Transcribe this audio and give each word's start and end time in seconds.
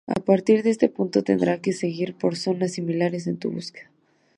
A 0.07 0.19
partir 0.29 0.63
de 0.63 0.71
ese 0.71 0.89
punto 0.89 1.17
tendrá 1.29 1.61
que 1.63 1.73
seguir 1.81 2.09
por 2.21 2.35
zonas 2.45 2.71
similares 2.77 3.27
en 3.27 3.37
tu 3.37 3.51
búsqueda. 3.51 3.91